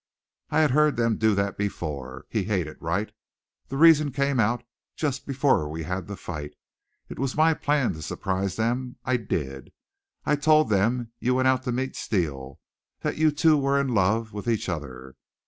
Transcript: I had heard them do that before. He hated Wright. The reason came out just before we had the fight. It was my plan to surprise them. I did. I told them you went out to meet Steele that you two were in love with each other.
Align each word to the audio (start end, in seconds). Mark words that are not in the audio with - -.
I 0.49 0.61
had 0.61 0.71
heard 0.71 0.95
them 0.97 1.17
do 1.17 1.35
that 1.35 1.59
before. 1.59 2.25
He 2.27 2.45
hated 2.45 2.77
Wright. 2.81 3.11
The 3.67 3.77
reason 3.77 4.11
came 4.11 4.39
out 4.39 4.63
just 4.95 5.27
before 5.27 5.69
we 5.69 5.83
had 5.83 6.07
the 6.07 6.15
fight. 6.15 6.55
It 7.07 7.19
was 7.19 7.37
my 7.37 7.53
plan 7.53 7.93
to 7.93 8.01
surprise 8.01 8.55
them. 8.55 8.95
I 9.05 9.17
did. 9.17 9.71
I 10.25 10.37
told 10.37 10.71
them 10.71 11.11
you 11.19 11.35
went 11.35 11.49
out 11.49 11.61
to 11.65 11.71
meet 11.71 11.95
Steele 11.95 12.59
that 13.01 13.19
you 13.19 13.29
two 13.29 13.59
were 13.59 13.79
in 13.79 13.89
love 13.89 14.33
with 14.33 14.47
each 14.47 14.67
other. 14.69 15.17